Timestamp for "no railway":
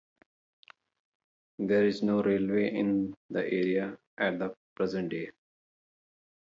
2.01-2.73